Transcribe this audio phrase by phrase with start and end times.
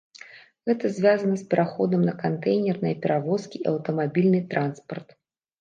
[0.69, 5.07] Гэта звязана з пераходам на кантэйнерныя перавозкі і аўтамабільны транспарт.